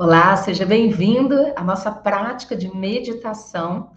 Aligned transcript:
Olá, 0.00 0.36
seja 0.36 0.64
bem-vindo 0.64 1.34
à 1.56 1.64
nossa 1.64 1.90
prática 1.90 2.54
de 2.54 2.72
meditação. 2.72 3.90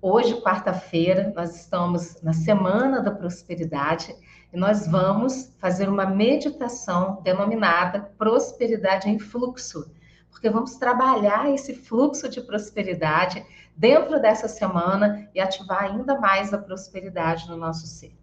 Hoje, 0.00 0.40
quarta-feira, 0.40 1.32
nós 1.34 1.56
estamos 1.56 2.22
na 2.22 2.32
Semana 2.32 3.02
da 3.02 3.10
Prosperidade 3.10 4.14
e 4.52 4.56
nós 4.56 4.86
vamos 4.86 5.52
fazer 5.58 5.88
uma 5.88 6.06
meditação 6.06 7.20
denominada 7.24 8.12
Prosperidade 8.16 9.10
em 9.10 9.18
Fluxo, 9.18 9.92
porque 10.30 10.48
vamos 10.48 10.76
trabalhar 10.76 11.52
esse 11.52 11.74
fluxo 11.74 12.28
de 12.28 12.40
prosperidade 12.40 13.44
dentro 13.76 14.22
dessa 14.22 14.46
semana 14.46 15.28
e 15.34 15.40
ativar 15.40 15.82
ainda 15.82 16.20
mais 16.20 16.54
a 16.54 16.58
prosperidade 16.58 17.48
no 17.48 17.56
nosso 17.56 17.88
ser. 17.88 18.16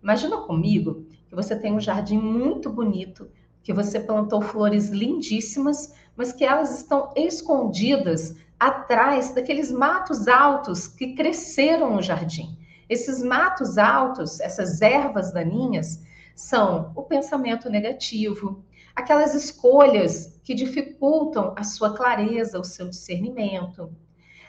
Imagina 0.00 0.36
comigo 0.36 1.08
que 1.28 1.34
você 1.34 1.56
tem 1.56 1.72
um 1.72 1.80
jardim 1.80 2.18
muito 2.18 2.70
bonito, 2.70 3.28
que 3.64 3.72
você 3.72 3.98
plantou 3.98 4.40
flores 4.40 4.90
lindíssimas 4.90 6.00
mas 6.16 6.32
que 6.32 6.44
elas 6.44 6.76
estão 6.76 7.12
escondidas 7.16 8.34
atrás 8.58 9.34
daqueles 9.34 9.72
matos 9.72 10.28
altos 10.28 10.86
que 10.86 11.14
cresceram 11.14 11.94
no 11.94 12.02
jardim. 12.02 12.56
Esses 12.88 13.22
matos 13.22 13.78
altos, 13.78 14.38
essas 14.40 14.80
ervas 14.82 15.32
daninhas, 15.32 16.00
são 16.34 16.92
o 16.94 17.02
pensamento 17.02 17.68
negativo, 17.68 18.64
aquelas 18.94 19.34
escolhas 19.34 20.38
que 20.44 20.54
dificultam 20.54 21.54
a 21.56 21.64
sua 21.64 21.94
clareza, 21.94 22.60
o 22.60 22.64
seu 22.64 22.88
discernimento, 22.88 23.90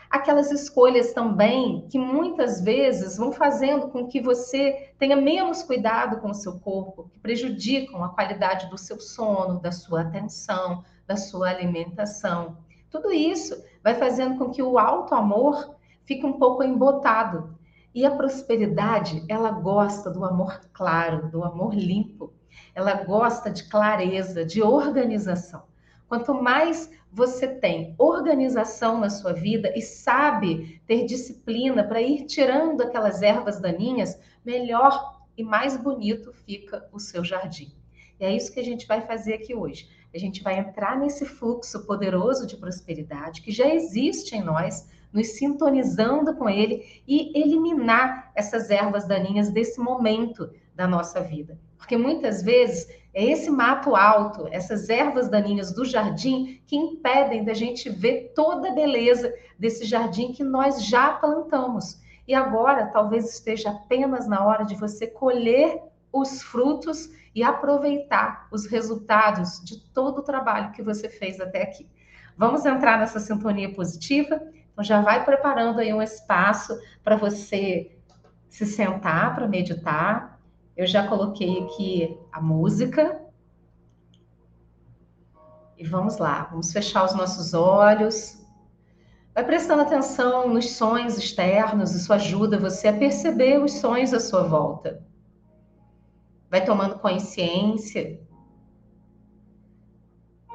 aquelas 0.10 0.52
escolhas 0.52 1.12
também 1.12 1.88
que 1.90 1.98
muitas 1.98 2.62
vezes 2.62 3.18
vão 3.18 3.32
fazendo 3.32 3.88
com 3.88 4.08
que 4.08 4.22
você 4.22 4.92
tenha 5.00 5.16
menos 5.16 5.64
cuidado 5.64 6.22
com 6.22 6.30
o 6.30 6.36
seu 6.36 6.60
corpo, 6.60 7.10
que 7.12 7.20
prejudicam 7.20 8.04
a 8.04 8.10
qualidade 8.10 8.70
do 8.70 8.78
seu 8.78 9.00
sono, 9.00 9.60
da 9.60 9.72
sua 9.72 10.02
atenção, 10.02 10.84
da 11.08 11.16
sua 11.16 11.50
alimentação. 11.50 12.58
Tudo 12.90 13.12
isso 13.12 13.64
vai 13.84 13.96
fazendo 13.96 14.38
com 14.38 14.50
que 14.50 14.62
o 14.62 14.78
alto 14.78 15.16
amor 15.16 15.76
fique 16.06 16.26
um 16.26 16.34
pouco 16.34 16.64
embotado. 16.64 17.58
E 17.94 18.06
a 18.06 18.12
prosperidade, 18.12 19.24
ela 19.28 19.52
gosta 19.52 20.10
do 20.10 20.26
amor 20.26 20.62
claro, 20.72 21.30
do 21.30 21.44
amor 21.44 21.76
limpo. 21.76 22.34
Ela 22.74 23.04
gosta 23.04 23.52
de 23.52 23.70
clareza, 23.70 24.44
de 24.44 24.62
organização. 24.62 25.64
Quanto 26.08 26.34
mais 26.34 26.92
você 27.12 27.48
tem 27.48 27.94
organização 27.98 29.00
na 29.00 29.10
sua 29.10 29.34
vida 29.34 29.72
e 29.76 29.82
sabe 29.82 30.82
ter 30.88 31.06
disciplina 31.06 31.84
para 31.84 32.02
ir 32.02 32.26
tirando 32.26 32.82
aquelas 32.82 33.22
ervas 33.22 33.60
daninhas, 33.60 34.20
melhor 34.44 35.22
e 35.38 35.44
mais 35.44 35.78
bonito 35.78 36.34
fica 36.34 36.88
o 36.92 37.00
seu 37.00 37.24
jardim. 37.24 37.72
E 38.20 38.26
é 38.26 38.36
isso 38.36 38.52
que 38.52 38.60
a 38.60 38.64
gente 38.64 38.88
vai 38.88 39.02
fazer 39.02 39.36
aqui 39.36 39.54
hoje. 39.54 39.90
A 40.14 40.18
gente 40.20 40.44
vai 40.44 40.60
entrar 40.60 40.98
nesse 40.98 41.26
fluxo 41.26 41.86
poderoso 41.86 42.46
de 42.46 42.56
prosperidade 42.56 43.42
que 43.42 43.52
já 43.52 43.68
existe 43.68 44.36
em 44.36 44.44
nós, 44.44 44.88
nos 45.12 45.30
sintonizando 45.38 46.36
com 46.36 46.48
ele 46.48 47.02
e 47.08 47.36
eliminar 47.40 48.32
essas 48.36 48.70
ervas 48.70 49.08
daninhas 49.08 49.50
desse 49.50 49.80
momento 49.80 50.50
da 50.76 50.88
nossa 50.88 51.20
vida. 51.22 51.58
Porque 51.78 51.98
muitas 51.98 52.44
vezes 52.44 52.88
é 53.14 53.24
esse 53.26 53.50
mato 53.50 53.96
alto, 53.96 54.48
essas 54.52 54.90
ervas 54.90 55.30
daninhas 55.30 55.72
do 55.72 55.86
jardim 55.86 56.62
que 56.66 56.76
impedem 56.76 57.44
da 57.44 57.54
gente 57.54 57.90
ver 57.90 58.34
toda 58.36 58.70
a 58.70 58.74
beleza 58.74 59.34
desse 59.58 59.86
jardim 59.86 60.32
que 60.32 60.44
nós 60.44 60.86
já 60.86 61.14
plantamos. 61.14 62.02
E 62.28 62.34
agora 62.34 62.88
talvez 62.88 63.34
esteja 63.34 63.70
apenas 63.70 64.28
na 64.28 64.46
hora 64.46 64.64
de 64.64 64.76
você 64.76 65.06
colher 65.06 65.82
os 66.14 66.44
frutos 66.44 67.10
e 67.34 67.44
aproveitar 67.44 68.48
os 68.52 68.68
resultados 68.68 69.60
de 69.64 69.80
todo 69.92 70.20
o 70.20 70.24
trabalho 70.24 70.72
que 70.72 70.84
você 70.84 71.10
fez 71.10 71.42
até 71.42 71.64
aqui. 71.64 71.90
Vamos 72.38 72.64
entrar 72.66 73.00
nessa 73.00 73.20
sintonia 73.20 73.74
positiva? 73.74 74.40
Então 74.72 74.84
já 74.84 75.02
vai 75.02 75.26
preparando 75.26 75.80
aí 75.80 75.92
um 75.92 76.02
espaço 76.02 76.80
para 77.04 77.16
você 77.16 77.92
se 78.48 78.66
sentar 78.66 79.34
para 79.34 79.48
meditar. 79.48 80.40
Eu 80.78 80.86
já 80.86 81.08
coloquei 81.08 81.64
aqui 81.64 82.18
a 82.32 82.40
música. 82.40 83.20
E 85.76 85.84
vamos 85.84 86.20
lá, 86.20 86.44
vamos 86.52 86.72
fechar 86.72 87.04
os 87.04 87.16
nossos 87.16 87.56
olhos. 87.56 88.40
Vai 89.34 89.44
prestando 89.44 89.82
atenção 89.82 90.48
nos 90.48 90.72
sons 90.74 91.18
externos, 91.18 91.96
isso 91.96 92.14
ajuda 92.14 92.60
você 92.60 92.90
a 92.90 92.94
perceber 92.94 93.58
os 93.60 93.74
sons 93.74 94.14
à 94.14 94.20
sua 94.20 94.44
volta 94.44 95.04
vai 96.54 96.64
tomando 96.64 97.00
consciência 97.00 98.22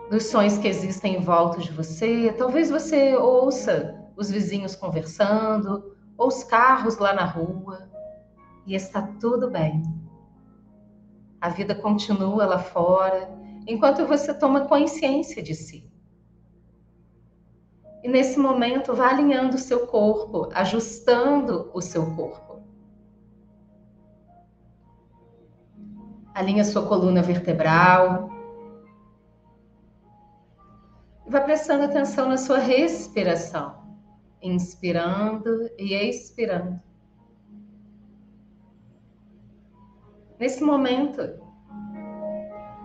dos 0.08 0.26
sons 0.26 0.56
que 0.56 0.68
existem 0.68 1.16
em 1.16 1.20
volta 1.20 1.58
de 1.58 1.72
você. 1.72 2.32
Talvez 2.38 2.70
você 2.70 3.16
ouça 3.16 4.08
os 4.16 4.30
vizinhos 4.30 4.76
conversando, 4.76 5.96
ou 6.16 6.28
os 6.28 6.44
carros 6.44 6.98
lá 6.98 7.12
na 7.12 7.24
rua, 7.24 7.90
e 8.64 8.76
está 8.76 9.02
tudo 9.20 9.50
bem. 9.50 9.82
A 11.40 11.48
vida 11.48 11.74
continua 11.74 12.46
lá 12.46 12.60
fora, 12.60 13.28
enquanto 13.66 14.06
você 14.06 14.32
toma 14.32 14.68
consciência 14.68 15.42
de 15.42 15.56
si. 15.56 15.90
E 18.04 18.08
nesse 18.08 18.38
momento, 18.38 18.94
vá 18.94 19.08
alinhando 19.08 19.56
o 19.56 19.58
seu 19.58 19.84
corpo, 19.88 20.48
ajustando 20.54 21.72
o 21.74 21.80
seu 21.80 22.14
corpo. 22.14 22.47
Alinha 26.38 26.62
sua 26.62 26.86
coluna 26.86 27.20
vertebral. 27.20 28.30
E 31.26 31.30
vai 31.30 31.42
prestando 31.42 31.82
atenção 31.82 32.28
na 32.28 32.36
sua 32.36 32.58
respiração. 32.58 33.82
Inspirando 34.40 35.68
e 35.76 35.94
expirando. 35.94 36.80
Nesse 40.38 40.62
momento, 40.62 41.22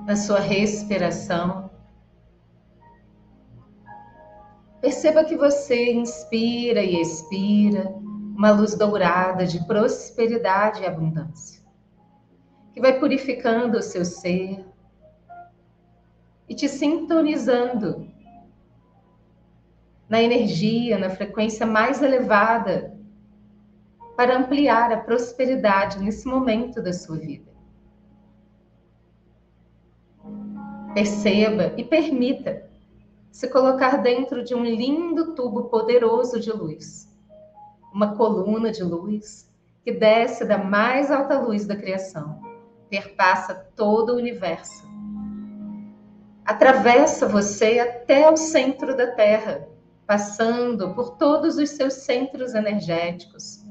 na 0.08 0.16
sua 0.16 0.40
respiração, 0.40 1.70
perceba 4.82 5.24
que 5.24 5.38
você 5.38 5.94
inspira 5.94 6.82
e 6.82 7.00
expira 7.00 7.88
uma 8.36 8.50
luz 8.50 8.74
dourada 8.76 9.46
de 9.46 9.64
prosperidade 9.68 10.82
e 10.82 10.88
abundância 10.88 11.53
que 12.74 12.82
vai 12.82 13.00
purificando 13.00 13.78
o 13.78 13.82
seu 13.84 14.04
ser 14.04 14.66
e 16.50 16.56
te 16.56 16.68
sintonizando 16.68 18.08
na 20.10 20.22
energia, 20.22 20.98
na 20.98 21.10
frequência 21.10 21.66
mais 21.66 22.02
elevada 22.02 22.98
para 24.18 24.38
ampliar 24.38 24.92
a 24.92 24.98
prosperidade 24.98 26.00
nesse 26.00 26.28
momento 26.28 26.82
da 26.82 26.92
sua 26.92 27.18
vida. 27.18 27.52
Perceba 30.94 31.74
e 31.78 31.84
permita 31.84 32.70
se 33.32 33.48
colocar 33.48 33.98
dentro 33.98 34.44
de 34.44 34.54
um 34.54 34.64
lindo 34.64 35.34
tubo 35.34 35.64
poderoso 35.66 36.40
de 36.40 36.52
luz, 36.52 37.08
uma 37.92 38.16
coluna 38.16 38.72
de 38.72 38.84
luz 38.84 39.52
que 39.84 39.92
desce 39.92 40.46
da 40.46 40.58
mais 40.58 41.10
alta 41.10 41.40
luz 41.40 41.66
da 41.66 41.76
criação 41.76 42.53
perpassa 42.94 43.56
todo 43.76 44.14
o 44.14 44.18
universo. 44.18 44.88
Atravessa 46.46 47.28
você 47.28 47.80
até 47.80 48.30
o 48.30 48.38
centro 48.38 48.96
da 48.96 49.08
Terra, 49.16 49.68
passando 50.06 50.94
por 50.94 51.18
todos 51.18 51.58
os 51.58 51.72
seus 51.72 51.94
centros 51.94 52.54
energéticos, 52.54 53.66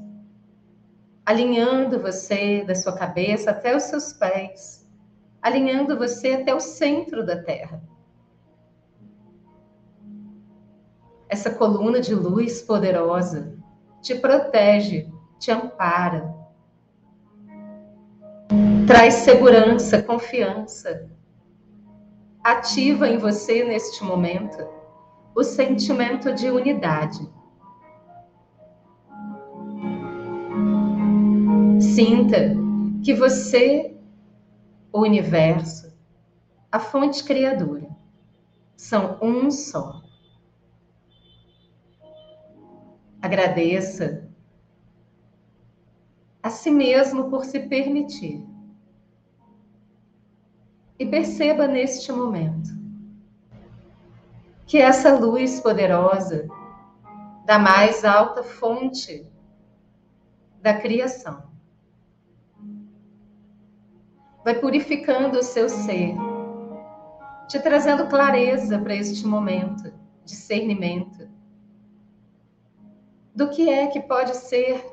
alinhando 1.25 2.01
você 2.01 2.65
da 2.65 2.75
sua 2.75 2.97
cabeça 2.97 3.51
até 3.51 3.73
os 3.73 3.83
seus 3.83 4.11
pés, 4.11 4.85
alinhando 5.41 5.97
você 5.97 6.33
até 6.33 6.53
o 6.53 6.59
centro 6.59 7.25
da 7.25 7.41
Terra. 7.41 7.81
Essa 11.29 11.49
coluna 11.49 12.01
de 12.01 12.13
luz 12.13 12.61
poderosa 12.61 13.57
te 14.01 14.15
protege, 14.15 15.09
te 15.39 15.49
ampara, 15.49 16.42
traz 18.85 19.13
segurança, 19.15 20.01
confiança. 20.03 21.09
Ativa 22.43 23.07
em 23.07 23.17
você 23.17 23.63
neste 23.63 24.03
momento 24.03 24.67
o 25.35 25.43
sentimento 25.43 26.33
de 26.33 26.49
unidade. 26.49 27.27
Sinta 31.79 32.55
que 33.03 33.13
você, 33.13 33.95
o 34.91 35.01
universo, 35.01 35.93
a 36.71 36.79
fonte 36.79 37.23
criadora, 37.23 37.89
são 38.75 39.17
um 39.21 39.49
só. 39.49 40.01
Agradeça 43.21 44.29
a 46.41 46.49
si 46.49 46.69
mesmo 46.69 47.29
por 47.29 47.45
se 47.45 47.59
permitir 47.61 48.52
e 50.97 51.05
perceba 51.05 51.67
neste 51.67 52.11
momento 52.11 52.69
que 54.65 54.77
essa 54.77 55.17
luz 55.17 55.59
poderosa 55.59 56.47
da 57.45 57.59
mais 57.59 58.05
alta 58.05 58.43
fonte 58.43 59.25
da 60.61 60.73
criação 60.73 61.51
vai 64.43 64.59
purificando 64.59 65.39
o 65.39 65.43
seu 65.43 65.69
ser, 65.69 66.15
te 67.47 67.59
trazendo 67.59 68.07
clareza 68.07 68.77
para 68.79 68.95
este 68.95 69.25
momento, 69.25 69.93
discernimento 70.25 71.29
do 73.35 73.49
que 73.49 73.69
é 73.69 73.87
que 73.87 73.99
pode 74.01 74.35
ser 74.35 74.85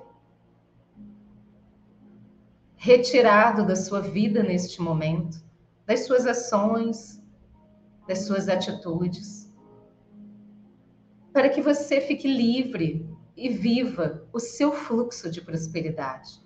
retirado 2.77 3.67
da 3.67 3.77
sua 3.77 4.01
vida 4.01 4.43
neste 4.43 4.81
momento, 4.81 5.43
das 5.91 6.07
suas 6.07 6.25
ações, 6.25 7.21
das 8.07 8.21
suas 8.21 8.49
atitudes, 8.49 9.53
para 11.33 11.49
que 11.49 11.61
você 11.61 12.01
fique 12.01 12.29
livre 12.29 13.11
e 13.37 13.49
viva 13.49 14.25
o 14.33 14.39
seu 14.39 14.71
fluxo 14.71 15.29
de 15.29 15.41
prosperidade. 15.41 16.41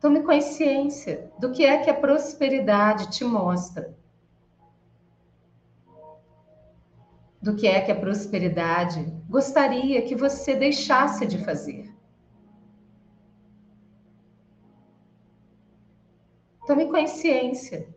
Tome 0.00 0.24
consciência 0.24 1.30
do 1.38 1.52
que 1.52 1.64
é 1.64 1.78
que 1.78 1.90
a 1.90 1.94
prosperidade 1.94 3.08
te 3.12 3.22
mostra. 3.22 3.96
Do 7.40 7.54
que 7.54 7.68
é 7.68 7.80
que 7.82 7.92
a 7.92 8.00
prosperidade 8.00 9.00
gostaria 9.28 10.02
que 10.02 10.16
você 10.16 10.56
deixasse 10.56 11.24
de 11.24 11.38
fazer. 11.44 11.89
Tome 16.70 16.86
consciência. 16.86 17.92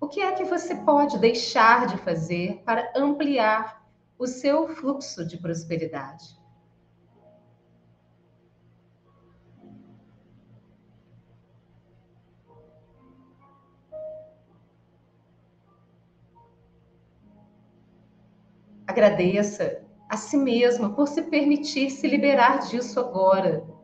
O 0.00 0.08
que 0.08 0.20
é 0.20 0.32
que 0.32 0.42
você 0.42 0.74
pode 0.74 1.16
deixar 1.16 1.86
de 1.86 1.96
fazer 1.98 2.60
para 2.64 2.92
ampliar 2.96 3.88
o 4.18 4.26
seu 4.26 4.66
fluxo 4.66 5.24
de 5.24 5.38
prosperidade? 5.38 6.36
Agradeça 18.88 19.84
a 20.10 20.16
si 20.16 20.36
mesmo 20.36 20.96
por 20.96 21.06
se 21.06 21.22
permitir 21.22 21.90
se 21.90 22.08
liberar 22.08 22.58
disso 22.58 22.98
agora 22.98 23.75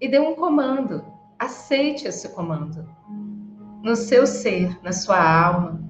e 0.00 0.08
dê 0.08 0.18
um 0.18 0.34
comando. 0.34 1.04
Aceite 1.38 2.08
esse 2.08 2.30
comando 2.30 2.88
no 3.82 3.94
seu 3.94 4.26
ser, 4.26 4.82
na 4.82 4.92
sua 4.92 5.16
alma. 5.16 5.80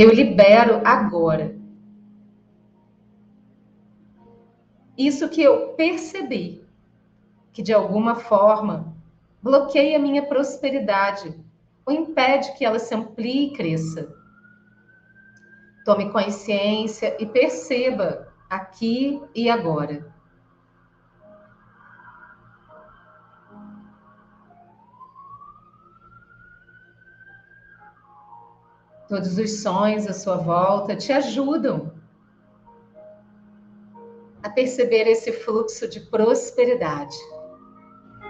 Eu 0.00 0.12
libero 0.12 0.80
agora. 0.84 1.54
Isso 4.98 5.28
que 5.28 5.40
eu 5.40 5.68
percebi 5.74 6.64
que 7.52 7.62
de 7.62 7.72
alguma 7.72 8.16
forma 8.16 8.94
bloqueia 9.40 9.96
a 9.96 10.00
minha 10.00 10.26
prosperidade 10.26 11.34
ou 11.86 11.94
impede 11.94 12.52
que 12.54 12.64
ela 12.64 12.78
se 12.78 12.94
amplie 12.94 13.46
e 13.46 13.52
cresça. 13.52 14.12
Tome 15.84 16.10
consciência 16.10 17.16
e 17.20 17.26
perceba 17.26 18.28
aqui 18.48 19.22
e 19.34 19.48
agora. 19.48 20.09
Todos 29.10 29.38
os 29.38 29.60
sons 29.60 30.06
à 30.06 30.12
sua 30.12 30.36
volta 30.36 30.94
te 30.94 31.12
ajudam 31.12 31.92
a 34.40 34.48
perceber 34.48 35.08
esse 35.08 35.32
fluxo 35.32 35.88
de 35.88 35.98
prosperidade. 35.98 37.16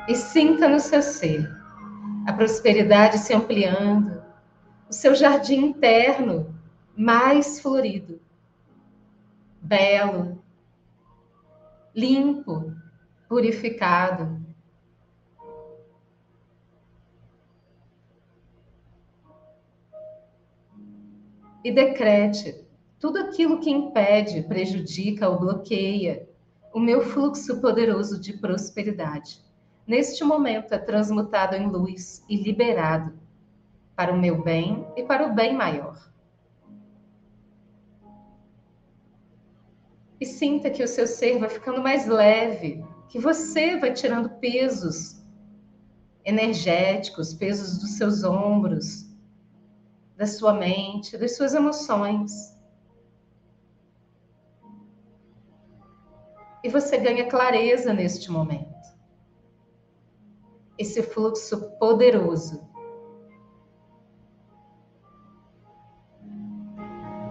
E 0.08 0.14
sinta 0.14 0.66
no 0.66 0.80
seu 0.80 1.02
ser 1.02 1.46
a 2.26 2.32
prosperidade 2.32 3.18
se 3.18 3.34
ampliando, 3.34 4.22
o 4.88 4.92
seu 4.94 5.14
jardim 5.14 5.66
interno 5.66 6.58
mais 6.96 7.60
florido, 7.60 8.18
belo, 9.60 10.42
limpo, 11.94 12.74
purificado. 13.28 14.39
E 21.64 21.70
decrete 21.70 22.64
tudo 22.98 23.18
aquilo 23.18 23.60
que 23.60 23.70
impede, 23.70 24.42
prejudica 24.42 25.28
ou 25.28 25.38
bloqueia 25.38 26.28
o 26.72 26.78
meu 26.78 27.02
fluxo 27.02 27.60
poderoso 27.60 28.20
de 28.20 28.34
prosperidade. 28.34 29.40
Neste 29.86 30.22
momento 30.22 30.72
é 30.72 30.78
transmutado 30.78 31.54
em 31.54 31.66
luz 31.66 32.24
e 32.28 32.36
liberado 32.36 33.18
para 33.96 34.12
o 34.12 34.18
meu 34.18 34.42
bem 34.42 34.86
e 34.96 35.02
para 35.02 35.26
o 35.26 35.34
bem 35.34 35.54
maior. 35.54 36.10
E 40.20 40.26
sinta 40.26 40.70
que 40.70 40.82
o 40.82 40.88
seu 40.88 41.06
ser 41.06 41.38
vai 41.38 41.48
ficando 41.48 41.82
mais 41.82 42.06
leve, 42.06 42.84
que 43.08 43.18
você 43.18 43.78
vai 43.78 43.92
tirando 43.92 44.28
pesos 44.38 45.24
energéticos, 46.24 47.32
pesos 47.32 47.78
dos 47.78 47.92
seus 47.92 48.22
ombros, 48.22 49.09
da 50.20 50.26
sua 50.26 50.52
mente, 50.52 51.16
das 51.16 51.34
suas 51.34 51.54
emoções. 51.54 52.54
E 56.62 56.68
você 56.68 56.98
ganha 56.98 57.26
clareza 57.26 57.94
neste 57.94 58.30
momento. 58.30 58.68
Esse 60.76 61.02
fluxo 61.02 61.70
poderoso 61.78 62.68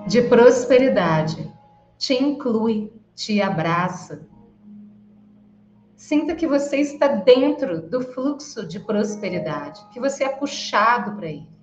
de 0.08 0.24
prosperidade 0.24 1.56
te 1.96 2.16
inclui, 2.16 2.92
te 3.14 3.40
abraça. 3.40 4.28
Sinta 5.96 6.34
que 6.34 6.48
você 6.48 6.78
está 6.78 7.08
dentro 7.08 7.88
do 7.88 8.02
fluxo 8.02 8.66
de 8.66 8.80
prosperidade, 8.80 9.80
que 9.90 10.00
você 10.00 10.24
é 10.24 10.30
puxado 10.30 11.16
para 11.16 11.28
ele. 11.28 11.59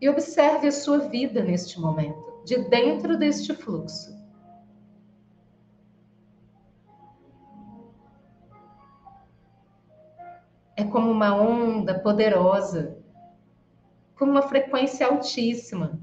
E 0.00 0.08
observe 0.08 0.68
a 0.68 0.72
sua 0.72 0.98
vida 1.08 1.42
neste 1.42 1.78
momento, 1.78 2.42
de 2.44 2.56
dentro 2.68 3.18
deste 3.18 3.54
fluxo. 3.54 4.18
É 10.74 10.84
como 10.84 11.10
uma 11.10 11.34
onda 11.34 11.98
poderosa, 11.98 12.98
com 14.16 14.24
uma 14.24 14.42
frequência 14.42 15.06
altíssima, 15.06 16.00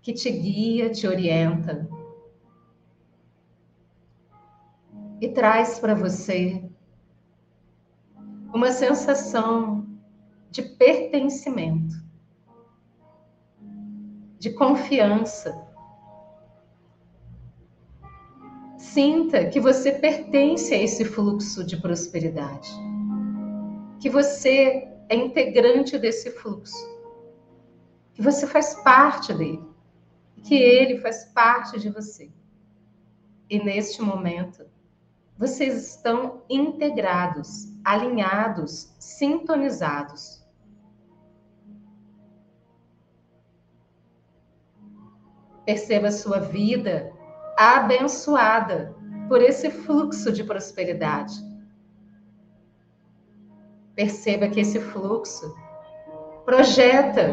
que 0.00 0.12
te 0.12 0.30
guia, 0.30 0.90
te 0.90 1.06
orienta 1.06 1.88
e 5.20 5.28
traz 5.28 5.78
para 5.78 5.94
você 5.94 6.68
uma 8.52 8.70
sensação 8.72 9.86
de 10.50 10.62
pertencimento 10.62 12.01
de 14.42 14.50
confiança. 14.50 15.56
Sinta 18.76 19.46
que 19.46 19.60
você 19.60 19.92
pertence 19.92 20.74
a 20.74 20.82
esse 20.82 21.04
fluxo 21.04 21.62
de 21.62 21.76
prosperidade, 21.76 22.68
que 24.00 24.10
você 24.10 24.88
é 25.08 25.14
integrante 25.14 25.96
desse 25.96 26.32
fluxo, 26.32 26.76
que 28.14 28.20
você 28.20 28.44
faz 28.44 28.74
parte 28.82 29.32
dele, 29.32 29.62
que 30.42 30.56
ele 30.56 30.98
faz 30.98 31.24
parte 31.26 31.78
de 31.78 31.88
você. 31.88 32.28
E 33.48 33.62
neste 33.62 34.02
momento, 34.02 34.66
vocês 35.38 35.86
estão 35.86 36.42
integrados, 36.50 37.68
alinhados, 37.84 38.92
sintonizados 38.98 40.41
Perceba 45.64 46.10
sua 46.10 46.40
vida 46.40 47.12
abençoada 47.56 48.94
por 49.28 49.40
esse 49.40 49.70
fluxo 49.70 50.32
de 50.32 50.42
prosperidade. 50.42 51.34
Perceba 53.94 54.48
que 54.48 54.60
esse 54.60 54.80
fluxo 54.80 55.54
projeta 56.44 57.30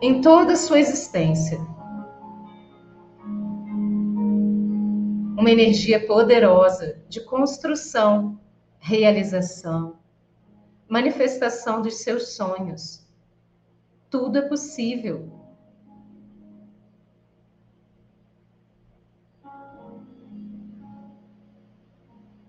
em 0.00 0.20
toda 0.20 0.52
a 0.52 0.56
sua 0.56 0.78
existência 0.78 1.58
uma 5.38 5.52
energia 5.52 6.04
poderosa 6.04 7.00
de 7.08 7.20
construção, 7.20 8.40
realização, 8.80 9.96
manifestação 10.88 11.80
dos 11.80 12.02
seus 12.02 12.34
sonhos. 12.34 13.06
Tudo 14.10 14.38
é 14.38 14.42
possível. 14.42 15.37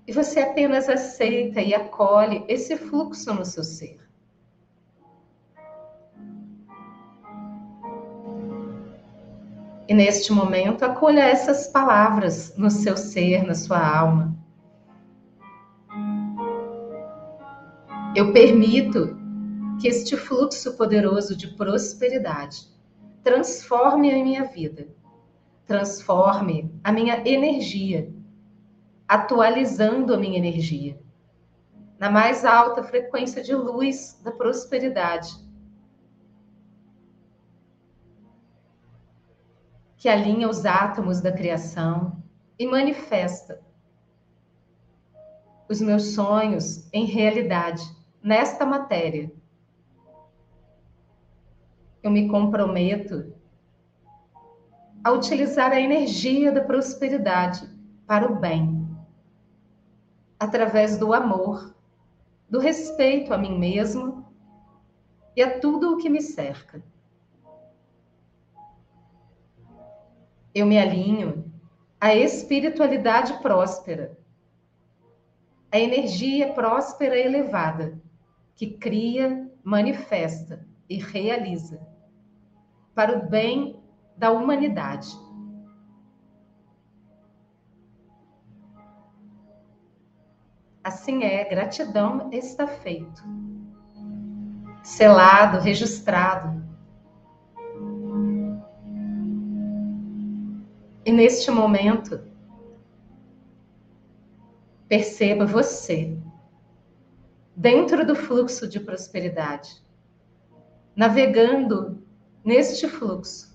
E 0.09 0.11
você 0.11 0.39
apenas 0.39 0.89
aceita 0.89 1.61
e 1.61 1.71
acolhe 1.71 2.43
esse 2.47 2.75
fluxo 2.75 3.31
no 3.31 3.45
seu 3.45 3.63
ser. 3.63 3.99
E 9.87 9.93
neste 9.93 10.33
momento, 10.33 10.83
acolha 10.83 11.21
essas 11.21 11.67
palavras 11.67 12.57
no 12.57 12.71
seu 12.71 12.97
ser, 12.97 13.45
na 13.45 13.53
sua 13.53 13.87
alma. 13.87 14.35
Eu 18.15 18.33
permito 18.33 19.15
que 19.79 19.87
este 19.87 20.17
fluxo 20.17 20.75
poderoso 20.75 21.35
de 21.35 21.49
prosperidade 21.49 22.67
transforme 23.23 24.11
a 24.11 24.23
minha 24.23 24.43
vida, 24.45 24.87
transforme 25.67 26.73
a 26.83 26.91
minha 26.91 27.21
energia, 27.29 28.11
atualizando 29.09 30.13
a 30.13 30.17
minha 30.17 30.37
energia 30.37 31.01
na 31.97 32.11
mais 32.11 32.45
alta 32.45 32.83
frequência 32.83 33.43
de 33.43 33.55
luz 33.55 34.21
da 34.23 34.31
prosperidade. 34.31 35.33
Que 39.97 40.07
alinha 40.07 40.47
os 40.47 40.63
átomos 40.63 41.19
da 41.21 41.31
criação 41.31 42.23
e 42.57 42.67
manifesta 42.67 43.59
os 45.67 45.81
meus 45.81 46.13
sonhos 46.13 46.87
em 46.93 47.05
realidade 47.05 47.83
nesta 48.23 48.65
matéria. 48.65 49.31
Eu 52.03 52.11
me 52.11 52.29
comprometo 52.29 53.33
a 55.03 55.11
utilizar 55.11 55.71
a 55.71 55.81
energia 55.81 56.51
da 56.51 56.61
prosperidade 56.61 57.67
para 58.07 58.31
o 58.31 58.35
bem, 58.35 58.78
através 60.39 60.97
do 60.97 61.13
amor, 61.13 61.75
do 62.49 62.59
respeito 62.59 63.33
a 63.33 63.37
mim 63.37 63.59
mesmo 63.59 64.25
e 65.35 65.43
a 65.43 65.59
tudo 65.59 65.93
o 65.93 65.97
que 65.97 66.09
me 66.09 66.21
cerca. 66.21 66.81
Eu 70.55 70.65
me 70.65 70.79
alinho 70.79 71.51
à 71.99 72.15
espiritualidade 72.15 73.33
próspera, 73.41 74.17
à 75.71 75.77
energia 75.77 76.53
próspera 76.53 77.15
e 77.17 77.25
elevada 77.25 78.01
que 78.55 78.71
cria, 78.71 79.49
manifesta 79.63 80.65
e 80.89 80.97
realiza 80.97 81.79
para 82.95 83.17
o 83.17 83.29
bem 83.29 83.79
da 84.17 84.31
humanidade. 84.31 85.09
Assim 90.83 91.23
é, 91.23 91.43
gratidão 91.43 92.29
está 92.31 92.65
feito. 92.65 93.21
Selado, 94.81 95.59
registrado. 95.59 96.63
E 101.05 101.11
neste 101.11 101.51
momento, 101.51 102.21
perceba 104.87 105.45
você 105.45 106.17
dentro 107.55 108.05
do 108.05 108.15
fluxo 108.15 108.67
de 108.67 108.79
prosperidade, 108.79 109.83
navegando 110.95 112.01
neste 112.43 112.87
fluxo. 112.87 113.49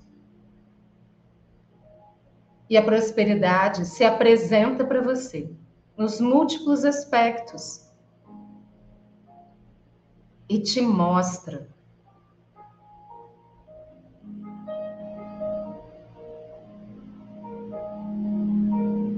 E 2.68 2.76
a 2.76 2.82
prosperidade 2.82 3.86
se 3.86 4.04
apresenta 4.04 4.84
para 4.84 5.00
você 5.00 5.50
nos 5.96 6.20
múltiplos 6.20 6.84
aspectos 6.84 7.90
e 10.48 10.60
te 10.60 10.80
mostra 10.80 11.68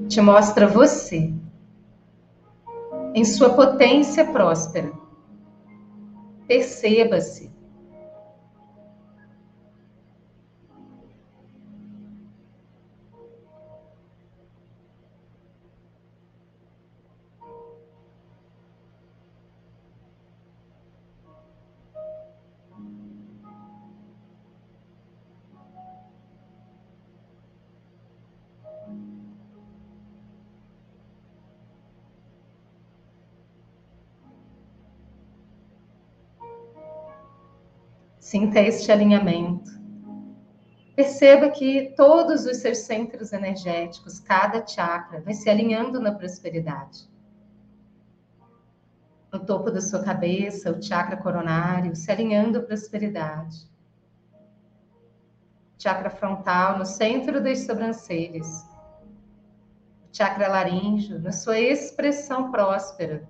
te 0.08 0.20
mostra 0.20 0.66
você 0.66 1.34
em 3.14 3.24
sua 3.24 3.54
potência 3.54 4.24
próspera. 4.30 4.92
Perceba-se. 6.46 7.55
Sinta 38.36 38.60
este 38.60 38.92
alinhamento. 38.92 39.70
Perceba 40.94 41.48
que 41.48 41.94
todos 41.96 42.44
os 42.44 42.58
seus 42.58 42.80
centros 42.80 43.32
energéticos, 43.32 44.20
cada 44.20 44.66
chakra, 44.66 45.22
vai 45.22 45.32
se 45.32 45.48
alinhando 45.48 45.98
na 45.98 46.12
prosperidade. 46.12 47.08
No 49.32 49.40
topo 49.40 49.70
da 49.70 49.80
sua 49.80 50.02
cabeça, 50.02 50.70
o 50.70 50.82
chakra 50.82 51.16
coronário, 51.16 51.96
se 51.96 52.12
alinhando 52.12 52.58
à 52.58 52.62
prosperidade. 52.62 53.66
Chakra 55.78 56.10
frontal, 56.10 56.76
no 56.76 56.84
centro 56.84 57.42
das 57.42 57.60
sobrancelhas. 57.60 58.68
Chakra 60.12 60.46
laríngeo, 60.46 61.18
na 61.20 61.32
sua 61.32 61.58
expressão 61.58 62.50
próspera 62.50 63.26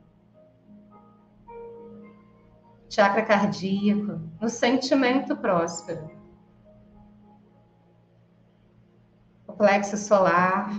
chakra 2.89 3.23
cardíaco, 3.23 4.21
no 4.41 4.49
sentimento 4.49 5.37
próspero. 5.37 6.11
O 9.47 9.53
plexo 9.53 9.97
solar, 9.97 10.71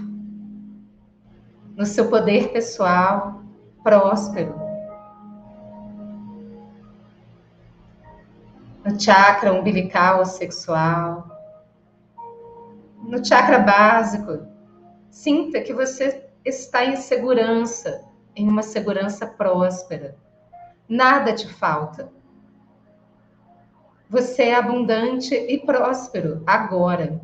no 1.76 1.86
seu 1.86 2.10
poder 2.10 2.52
pessoal 2.52 3.44
próspero. 3.84 4.56
No 8.86 9.00
chakra 9.00 9.52
umbilical 9.52 10.26
sexual. 10.26 11.28
No 13.04 13.24
chakra 13.24 13.60
básico, 13.60 14.48
sinta 15.10 15.62
que 15.62 15.74
você 15.74 16.30
está 16.44 16.86
em 16.86 16.96
segurança, 16.96 18.04
em 18.36 18.48
uma 18.48 18.64
segurança 18.64 19.26
próspera 19.26 20.18
Nada 20.88 21.34
te 21.34 21.48
falta. 21.48 22.10
Você 24.10 24.44
é 24.44 24.56
abundante 24.56 25.36
e 25.36 25.58
próspero 25.60 26.42
agora. 26.48 27.22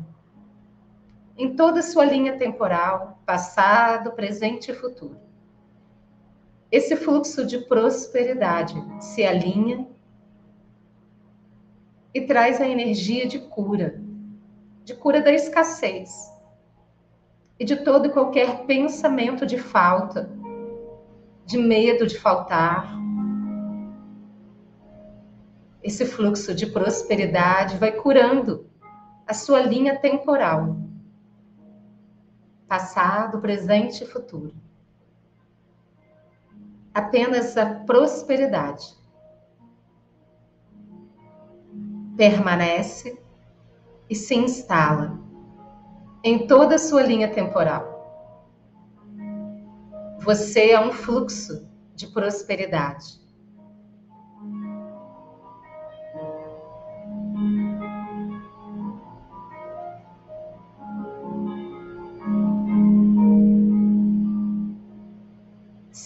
Em 1.36 1.56
toda 1.56 1.80
a 1.80 1.82
sua 1.82 2.04
linha 2.04 2.36
temporal, 2.36 3.18
passado, 3.24 4.12
presente 4.12 4.70
e 4.70 4.74
futuro. 4.74 5.16
Esse 6.70 6.94
fluxo 6.94 7.46
de 7.46 7.58
prosperidade 7.58 8.74
se 9.00 9.24
alinha 9.24 9.88
e 12.12 12.20
traz 12.20 12.60
a 12.60 12.68
energia 12.68 13.26
de 13.26 13.38
cura, 13.38 14.00
de 14.84 14.94
cura 14.94 15.22
da 15.22 15.32
escassez 15.32 16.30
e 17.58 17.64
de 17.64 17.76
todo 17.76 18.06
e 18.06 18.12
qualquer 18.12 18.66
pensamento 18.66 19.46
de 19.46 19.56
falta, 19.56 20.30
de 21.46 21.56
medo 21.56 22.06
de 22.06 22.18
faltar, 22.18 22.94
esse 25.84 26.06
fluxo 26.06 26.54
de 26.54 26.66
prosperidade 26.66 27.76
vai 27.76 27.92
curando 27.92 28.66
a 29.26 29.34
sua 29.34 29.60
linha 29.60 29.98
temporal. 30.00 30.78
Passado, 32.66 33.38
presente 33.38 34.02
e 34.02 34.06
futuro. 34.06 34.54
Apenas 36.94 37.54
a 37.58 37.66
prosperidade 37.80 38.96
permanece 42.16 43.20
e 44.08 44.14
se 44.14 44.34
instala 44.34 45.20
em 46.22 46.46
toda 46.46 46.76
a 46.76 46.78
sua 46.78 47.02
linha 47.02 47.30
temporal. 47.30 47.92
Você 50.20 50.70
é 50.70 50.80
um 50.80 50.92
fluxo 50.92 51.68
de 51.94 52.06
prosperidade 52.06 53.23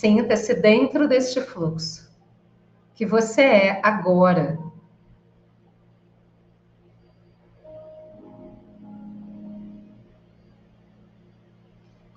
Sinta-se 0.00 0.54
dentro 0.54 1.08
deste 1.08 1.40
fluxo 1.40 2.08
que 2.94 3.04
você 3.04 3.42
é 3.42 3.80
agora. 3.84 4.56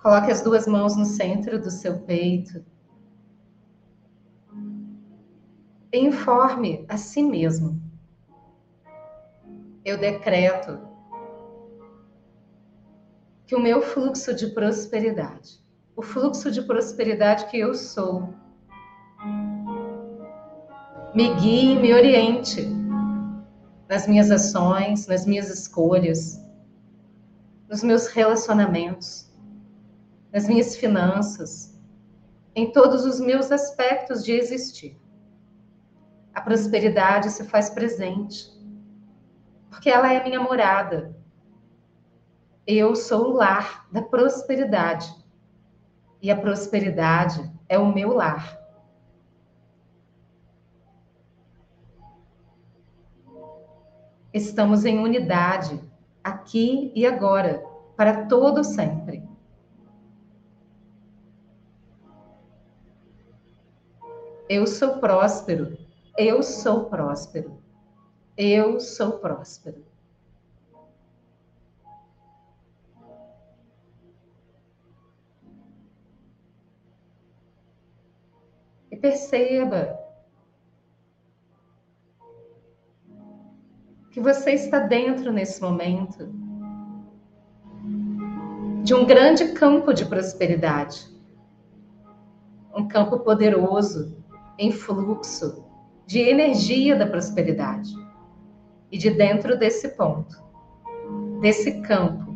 Coloque 0.00 0.30
as 0.30 0.42
duas 0.42 0.64
mãos 0.68 0.96
no 0.96 1.04
centro 1.04 1.60
do 1.60 1.72
seu 1.72 1.98
peito. 2.02 2.64
Informe 5.92 6.86
a 6.88 6.96
si 6.96 7.20
mesmo. 7.20 7.82
Eu 9.84 9.98
decreto 9.98 10.78
que 13.44 13.56
o 13.56 13.60
meu 13.60 13.82
fluxo 13.82 14.32
de 14.32 14.46
prosperidade 14.54 15.61
o 15.94 16.02
fluxo 16.02 16.50
de 16.50 16.62
prosperidade 16.62 17.46
que 17.46 17.58
eu 17.58 17.74
sou. 17.74 18.34
Me 21.14 21.34
guie, 21.34 21.76
me 21.78 21.92
oriente 21.92 22.66
nas 23.88 24.06
minhas 24.06 24.30
ações, 24.30 25.06
nas 25.06 25.26
minhas 25.26 25.50
escolhas, 25.50 26.42
nos 27.68 27.82
meus 27.82 28.06
relacionamentos, 28.06 29.30
nas 30.32 30.48
minhas 30.48 30.74
finanças, 30.76 31.78
em 32.54 32.72
todos 32.72 33.04
os 33.04 33.20
meus 33.20 33.52
aspectos 33.52 34.24
de 34.24 34.32
existir. 34.32 34.98
A 36.34 36.40
prosperidade 36.40 37.30
se 37.30 37.44
faz 37.44 37.68
presente, 37.68 38.50
porque 39.68 39.90
ela 39.90 40.10
é 40.10 40.24
minha 40.24 40.40
morada. 40.40 41.14
Eu 42.66 42.96
sou 42.96 43.28
o 43.28 43.32
lar 43.34 43.86
da 43.92 44.00
prosperidade 44.00 45.21
e 46.22 46.30
a 46.30 46.36
prosperidade 46.36 47.52
é 47.68 47.76
o 47.76 47.92
meu 47.92 48.14
lar. 48.14 48.56
Estamos 54.32 54.84
em 54.84 54.98
unidade, 54.98 55.78
aqui 56.22 56.92
e 56.94 57.04
agora, 57.04 57.62
para 57.96 58.26
todo 58.26 58.62
sempre. 58.62 59.28
Eu 64.48 64.66
sou 64.66 64.98
próspero, 64.98 65.76
eu 66.16 66.42
sou 66.42 66.84
próspero, 66.84 67.58
eu 68.36 68.80
sou 68.80 69.18
próspero. 69.18 69.91
Perceba 79.02 79.98
que 84.12 84.20
você 84.20 84.52
está 84.52 84.78
dentro 84.78 85.32
nesse 85.32 85.60
momento 85.60 86.32
de 88.84 88.94
um 88.94 89.04
grande 89.04 89.52
campo 89.54 89.92
de 89.92 90.04
prosperidade, 90.04 91.10
um 92.74 92.86
campo 92.86 93.18
poderoso, 93.18 94.16
em 94.56 94.70
fluxo, 94.70 95.64
de 96.06 96.20
energia 96.20 96.94
da 96.94 97.06
prosperidade. 97.06 97.92
E 98.90 98.98
de 98.98 99.08
dentro 99.10 99.58
desse 99.58 99.88
ponto, 99.96 100.36
desse 101.40 101.80
campo, 101.80 102.32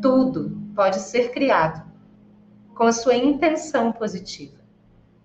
tudo 0.00 0.56
pode 0.76 1.00
ser 1.00 1.32
criado 1.32 1.90
com 2.74 2.84
a 2.84 2.92
sua 2.92 3.16
intenção 3.16 3.90
positiva 3.90 4.61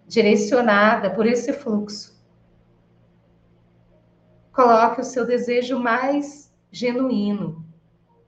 direcionada 0.07 1.09
por 1.09 1.27
esse 1.27 1.53
fluxo. 1.53 2.17
Coloque 4.53 5.01
o 5.01 5.03
seu 5.03 5.25
desejo 5.25 5.77
mais 5.77 6.51
genuíno, 6.71 7.65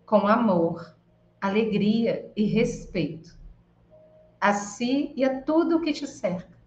com 0.06 0.28
amor, 0.28 0.96
alegria 1.42 2.32
e 2.36 2.44
respeito 2.44 3.40
a 4.40 4.54
si 4.54 5.14
e 5.16 5.24
a 5.24 5.42
tudo 5.42 5.78
o 5.78 5.82
que 5.82 5.92
te 5.92 6.08
cerca, 6.08 6.58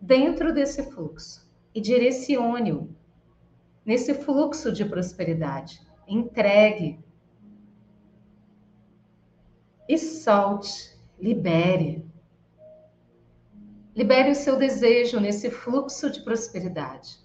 dentro 0.00 0.52
desse 0.52 0.82
fluxo 0.90 1.48
e 1.74 1.80
direcione-o 1.80 2.94
nesse 3.84 4.14
fluxo 4.14 4.72
de 4.72 4.84
prosperidade. 4.84 5.80
Entregue 6.08 6.98
e 9.88 9.96
solte, 9.96 10.98
libere. 11.18 12.03
Libere 13.94 14.30
o 14.30 14.34
seu 14.34 14.56
desejo 14.56 15.20
nesse 15.20 15.50
fluxo 15.50 16.10
de 16.10 16.20
prosperidade. 16.24 17.18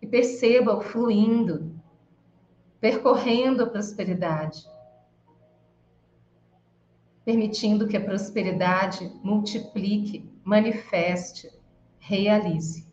E 0.00 0.06
perceba-o 0.06 0.80
fluindo, 0.80 1.80
percorrendo 2.80 3.62
a 3.62 3.66
prosperidade, 3.68 4.66
permitindo 7.24 7.86
que 7.86 7.96
a 7.96 8.04
prosperidade 8.04 9.08
multiplique, 9.22 10.28
manifeste, 10.42 11.48
realize. 12.00 12.84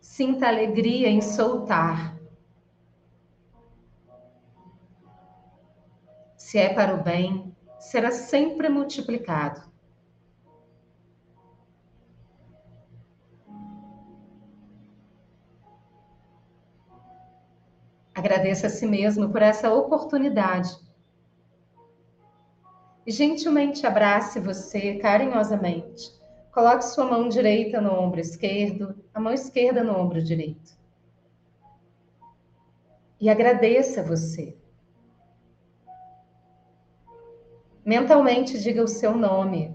Sinta 0.00 0.46
alegria 0.46 1.08
em 1.08 1.20
soltar. 1.20 2.16
Se 6.36 6.56
é 6.56 6.72
para 6.72 6.94
o 6.94 7.02
bem, 7.02 7.55
será 7.86 8.10
sempre 8.10 8.68
multiplicado. 8.68 9.62
Agradeça 18.12 18.66
a 18.66 18.70
si 18.70 18.86
mesmo 18.86 19.30
por 19.30 19.40
essa 19.40 19.72
oportunidade. 19.72 20.76
E 23.06 23.12
gentilmente 23.12 23.86
abrace 23.86 24.40
você 24.40 24.96
carinhosamente. 24.96 26.10
Coloque 26.50 26.86
sua 26.86 27.04
mão 27.04 27.28
direita 27.28 27.80
no 27.80 27.92
ombro 27.92 28.18
esquerdo, 28.18 28.96
a 29.14 29.20
mão 29.20 29.32
esquerda 29.32 29.84
no 29.84 29.96
ombro 29.96 30.20
direito. 30.20 30.76
E 33.20 33.30
agradeça 33.30 34.02
você 34.02 34.56
Mentalmente 37.86 38.58
diga 38.58 38.82
o 38.82 38.88
seu 38.88 39.16
nome 39.16 39.72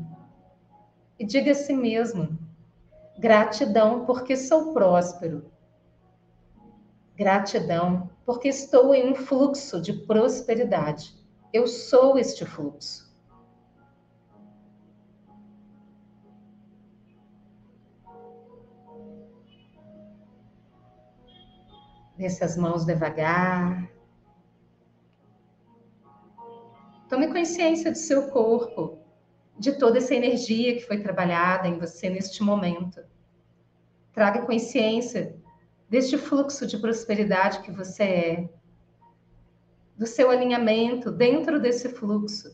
e 1.17 1.25
diga 1.25 1.53
a 1.53 1.55
si 1.55 1.73
mesmo: 1.73 2.37
gratidão 3.17 4.05
porque 4.05 4.35
sou 4.35 4.73
próspero. 4.73 5.49
Gratidão 7.15 8.09
porque 8.25 8.49
estou 8.49 8.93
em 8.93 9.13
um 9.13 9.15
fluxo 9.15 9.81
de 9.81 9.93
prosperidade. 9.93 11.15
Eu 11.53 11.65
sou 11.67 12.17
este 12.17 12.45
fluxo. 12.45 13.09
Desce 22.17 22.43
as 22.43 22.57
mãos 22.57 22.85
devagar. 22.85 23.89
Tome 27.11 27.27
consciência 27.27 27.91
do 27.91 27.97
seu 27.97 28.29
corpo, 28.29 28.97
de 29.59 29.73
toda 29.73 29.97
essa 29.97 30.15
energia 30.15 30.75
que 30.75 30.87
foi 30.87 30.97
trabalhada 30.97 31.67
em 31.67 31.77
você 31.77 32.09
neste 32.09 32.41
momento. 32.41 33.03
Traga 34.13 34.45
consciência 34.45 35.35
deste 35.89 36.17
fluxo 36.17 36.65
de 36.65 36.77
prosperidade 36.77 37.63
que 37.63 37.69
você 37.69 38.03
é, 38.03 38.49
do 39.97 40.07
seu 40.07 40.29
alinhamento 40.29 41.11
dentro 41.11 41.59
desse 41.59 41.89
fluxo. 41.89 42.49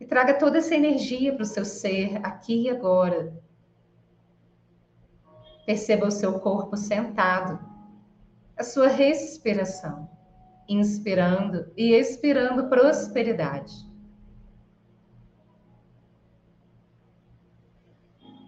E 0.00 0.04
traga 0.04 0.36
toda 0.36 0.58
essa 0.58 0.74
energia 0.74 1.32
para 1.32 1.44
o 1.44 1.46
seu 1.46 1.64
ser 1.64 2.16
aqui 2.26 2.62
e 2.62 2.68
agora. 2.68 3.40
Perceba 5.64 6.08
o 6.08 6.10
seu 6.10 6.40
corpo 6.40 6.76
sentado 6.76 7.73
a 8.56 8.62
sua 8.62 8.88
respiração, 8.88 10.08
inspirando 10.68 11.66
e 11.76 11.92
expirando 11.92 12.68
prosperidade. 12.68 13.74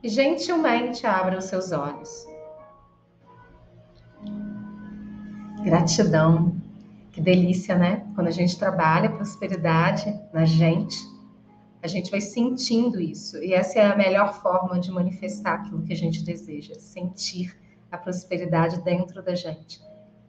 Gentilmente 0.04 1.04
abra 1.06 1.38
os 1.38 1.46
seus 1.46 1.72
olhos. 1.72 2.26
Gratidão. 5.64 6.54
Que 7.10 7.20
delícia, 7.20 7.76
né? 7.76 8.06
Quando 8.14 8.28
a 8.28 8.30
gente 8.30 8.56
trabalha 8.58 9.10
prosperidade 9.10 10.04
na 10.32 10.44
gente, 10.44 10.96
a 11.82 11.88
gente 11.88 12.10
vai 12.10 12.20
sentindo 12.20 13.00
isso. 13.00 13.42
E 13.42 13.52
essa 13.52 13.80
é 13.80 13.86
a 13.86 13.96
melhor 13.96 14.40
forma 14.42 14.78
de 14.78 14.92
manifestar 14.92 15.54
aquilo 15.54 15.82
que 15.82 15.92
a 15.92 15.96
gente 15.96 16.22
deseja, 16.22 16.74
sentir 16.74 17.58
a 17.90 17.98
prosperidade 17.98 18.80
dentro 18.82 19.22
da 19.22 19.34
gente 19.34 19.80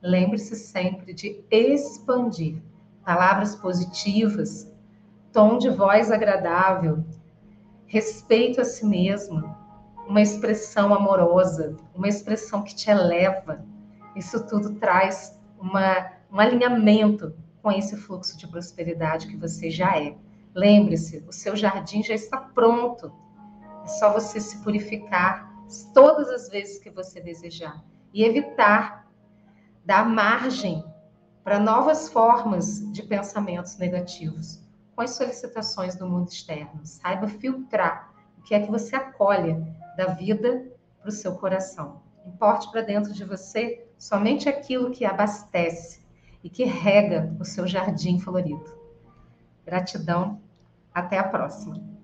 lembre-se 0.07 0.55
sempre 0.55 1.13
de 1.13 1.43
expandir. 1.51 2.61
Palavras 3.05 3.55
positivas, 3.55 4.71
tom 5.31 5.57
de 5.57 5.69
voz 5.69 6.11
agradável, 6.11 7.03
respeito 7.85 8.59
a 8.59 8.65
si 8.65 8.85
mesmo, 8.85 9.55
uma 10.07 10.21
expressão 10.21 10.93
amorosa, 10.93 11.75
uma 11.95 12.07
expressão 12.07 12.63
que 12.63 12.75
te 12.75 12.89
eleva. 12.89 13.63
Isso 14.15 14.45
tudo 14.47 14.75
traz 14.75 15.37
uma, 15.59 16.11
um 16.31 16.39
alinhamento 16.39 17.33
com 17.61 17.71
esse 17.71 17.95
fluxo 17.97 18.37
de 18.37 18.47
prosperidade 18.47 19.27
que 19.27 19.37
você 19.37 19.69
já 19.69 19.97
é. 19.97 20.15
Lembre-se, 20.53 21.23
o 21.27 21.31
seu 21.31 21.55
jardim 21.55 22.01
já 22.03 22.13
está 22.13 22.37
pronto. 22.37 23.11
É 23.83 23.87
só 23.87 24.11
você 24.11 24.39
se 24.39 24.57
purificar 24.63 25.51
todas 25.93 26.29
as 26.29 26.49
vezes 26.49 26.79
que 26.79 26.89
você 26.89 27.21
desejar 27.21 27.83
e 28.13 28.23
evitar 28.23 29.06
dar 29.87 30.05
margem 30.05 30.83
para 31.45 31.61
novas 31.61 32.09
formas 32.09 32.91
de 32.91 33.01
pensamentos 33.03 33.77
negativos 33.77 34.61
com 34.93 35.01
as 35.01 35.11
solicitações 35.11 35.95
do 35.95 36.05
mundo 36.05 36.27
externo. 36.27 36.81
Saiba 36.83 37.29
filtrar 37.29 38.11
o 38.37 38.41
que 38.41 38.53
é 38.53 38.59
que 38.59 38.69
você 38.69 38.97
acolhe 38.97 39.55
da 39.95 40.07
vida 40.07 40.69
para 40.99 41.07
o 41.07 41.11
seu 41.11 41.35
coração. 41.37 42.01
Importe 42.25 42.69
para 42.69 42.81
dentro 42.81 43.13
de 43.13 43.23
você 43.23 43.87
somente 43.97 44.49
aquilo 44.49 44.91
que 44.91 45.05
abastece 45.05 46.05
e 46.43 46.49
que 46.49 46.65
rega 46.65 47.33
o 47.39 47.45
seu 47.45 47.65
jardim 47.65 48.19
florido. 48.19 48.77
Gratidão, 49.65 50.41
até 50.93 51.17
a 51.17 51.23
próxima. 51.23 51.96